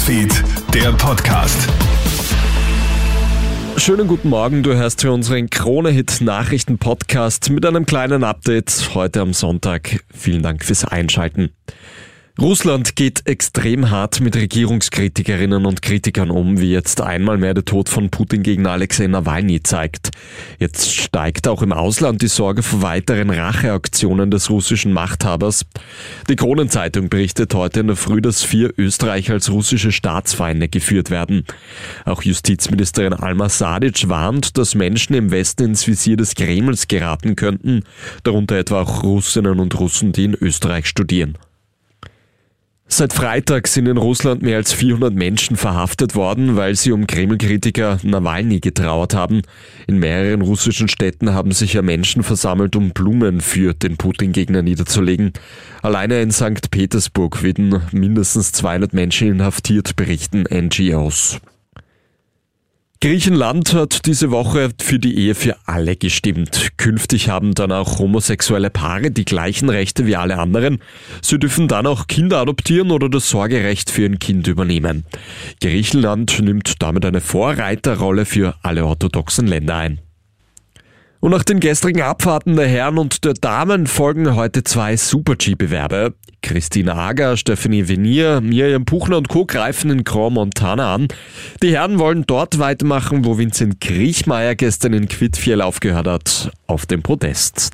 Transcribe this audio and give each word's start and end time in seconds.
Newsfeed, 0.00 0.32
der 0.72 0.92
Podcast. 0.92 1.68
Schönen 3.76 4.08
guten 4.08 4.30
Morgen, 4.30 4.62
du 4.62 4.74
hörst 4.74 5.02
für 5.02 5.12
unseren 5.12 5.50
Krone-Hit-Nachrichten-Podcast 5.50 7.50
mit 7.50 7.66
einem 7.66 7.84
kleinen 7.84 8.24
Update 8.24 8.94
heute 8.94 9.20
am 9.20 9.34
Sonntag. 9.34 10.02
Vielen 10.10 10.42
Dank 10.42 10.64
fürs 10.64 10.86
Einschalten. 10.86 11.50
Russland 12.40 12.96
geht 12.96 13.26
extrem 13.26 13.90
hart 13.90 14.22
mit 14.22 14.34
Regierungskritikerinnen 14.34 15.66
und 15.66 15.82
Kritikern 15.82 16.30
um, 16.30 16.58
wie 16.58 16.72
jetzt 16.72 17.02
einmal 17.02 17.36
mehr 17.36 17.52
der 17.52 17.66
Tod 17.66 17.90
von 17.90 18.08
Putin 18.08 18.42
gegen 18.42 18.66
Alexei 18.66 19.08
Nawalny 19.08 19.62
zeigt. 19.62 20.08
Jetzt 20.58 20.90
steigt 20.94 21.46
auch 21.46 21.60
im 21.60 21.74
Ausland 21.74 22.22
die 22.22 22.28
Sorge 22.28 22.62
vor 22.62 22.80
weiteren 22.80 23.28
Racheaktionen 23.28 24.30
des 24.30 24.48
russischen 24.48 24.94
Machthabers. 24.94 25.66
Die 26.30 26.36
Kronenzeitung 26.36 27.10
berichtet 27.10 27.52
heute 27.52 27.80
in 27.80 27.88
der 27.88 27.96
Früh, 27.96 28.22
dass 28.22 28.42
vier 28.42 28.72
Österreicher 28.78 29.34
als 29.34 29.50
russische 29.50 29.92
Staatsfeinde 29.92 30.68
geführt 30.68 31.10
werden. 31.10 31.44
Auch 32.06 32.22
Justizministerin 32.22 33.12
Alma 33.12 33.50
Sadic 33.50 34.08
warnt, 34.08 34.56
dass 34.56 34.74
Menschen 34.74 35.12
im 35.12 35.30
Westen 35.30 35.64
ins 35.64 35.86
Visier 35.86 36.16
des 36.16 36.34
Kremls 36.36 36.88
geraten 36.88 37.36
könnten, 37.36 37.82
darunter 38.22 38.56
etwa 38.56 38.80
auch 38.80 39.02
Russinnen 39.02 39.60
und 39.60 39.78
Russen, 39.78 40.12
die 40.12 40.24
in 40.24 40.34
Österreich 40.34 40.86
studieren. 40.86 41.36
Seit 42.92 43.12
Freitag 43.12 43.68
sind 43.68 43.86
in 43.86 43.96
Russland 43.96 44.42
mehr 44.42 44.56
als 44.56 44.72
400 44.72 45.14
Menschen 45.14 45.56
verhaftet 45.56 46.16
worden, 46.16 46.56
weil 46.56 46.74
sie 46.74 46.90
um 46.90 47.06
Kreml-Kritiker 47.06 48.00
Nawalny 48.02 48.58
getrauert 48.58 49.14
haben. 49.14 49.42
In 49.86 49.98
mehreren 49.98 50.42
russischen 50.42 50.88
Städten 50.88 51.32
haben 51.32 51.52
sich 51.52 51.74
ja 51.74 51.82
Menschen 51.82 52.24
versammelt, 52.24 52.74
um 52.74 52.90
Blumen 52.90 53.40
für 53.40 53.74
den 53.74 53.96
Putin-Gegner 53.96 54.62
niederzulegen. 54.62 55.32
Alleine 55.82 56.20
in 56.20 56.32
St. 56.32 56.70
Petersburg 56.72 57.44
werden 57.44 57.80
mindestens 57.92 58.50
200 58.52 58.92
Menschen 58.92 59.28
inhaftiert, 59.28 59.94
berichten 59.94 60.44
NGOs. 60.52 61.40
Griechenland 63.02 63.72
hat 63.72 64.04
diese 64.04 64.30
Woche 64.30 64.68
für 64.78 64.98
die 64.98 65.16
Ehe 65.16 65.34
für 65.34 65.56
alle 65.64 65.96
gestimmt. 65.96 66.72
Künftig 66.76 67.30
haben 67.30 67.54
dann 67.54 67.72
auch 67.72 67.98
homosexuelle 67.98 68.68
Paare 68.68 69.10
die 69.10 69.24
gleichen 69.24 69.70
Rechte 69.70 70.04
wie 70.04 70.16
alle 70.16 70.36
anderen. 70.36 70.82
Sie 71.22 71.38
dürfen 71.38 71.66
dann 71.66 71.86
auch 71.86 72.08
Kinder 72.08 72.40
adoptieren 72.40 72.90
oder 72.90 73.08
das 73.08 73.30
Sorgerecht 73.30 73.90
für 73.90 74.04
ein 74.04 74.18
Kind 74.18 74.48
übernehmen. 74.48 75.06
Griechenland 75.62 76.40
nimmt 76.42 76.82
damit 76.82 77.06
eine 77.06 77.22
Vorreiterrolle 77.22 78.26
für 78.26 78.56
alle 78.62 78.84
orthodoxen 78.84 79.46
Länder 79.46 79.76
ein. 79.76 80.00
Und 81.20 81.32
nach 81.32 81.44
den 81.44 81.60
gestrigen 81.60 82.00
Abfahrten 82.00 82.56
der 82.56 82.66
Herren 82.66 82.96
und 82.96 83.26
der 83.26 83.34
Damen 83.34 83.86
folgen 83.86 84.36
heute 84.36 84.64
zwei 84.64 84.96
Super-G-Bewerbe. 84.96 86.14
Christina 86.40 86.94
Ager, 86.94 87.36
Stephanie 87.36 87.86
Venier, 87.86 88.40
Miriam 88.40 88.86
Puchner 88.86 89.18
und 89.18 89.28
Co. 89.28 89.44
greifen 89.44 89.90
in 89.90 90.04
Grand 90.04 90.32
Montana 90.32 90.94
an. 90.94 91.08
Die 91.62 91.72
Herren 91.72 91.98
wollen 91.98 92.24
dort 92.26 92.58
weitermachen, 92.58 93.26
wo 93.26 93.36
Vincent 93.36 93.82
Kriechmeier 93.82 94.54
gestern 94.54 94.94
in 94.94 95.08
Quidfiel 95.08 95.60
aufgehört 95.60 96.06
hat, 96.06 96.52
auf 96.66 96.86
dem 96.86 97.02
Podest. 97.02 97.70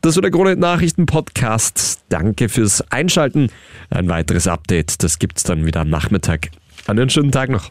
Das 0.00 0.16
war 0.16 0.22
der 0.22 0.30
Krone 0.30 0.56
Nachrichten 0.56 1.04
Podcast. 1.04 2.04
Danke 2.08 2.48
fürs 2.48 2.80
Einschalten. 2.90 3.50
Ein 3.90 4.08
weiteres 4.08 4.46
Update, 4.46 5.02
das 5.02 5.18
gibt's 5.18 5.42
dann 5.42 5.66
wieder 5.66 5.80
am 5.80 5.90
Nachmittag. 5.90 6.48
Einen 6.86 7.10
schönen 7.10 7.32
Tag 7.32 7.50
noch. 7.50 7.70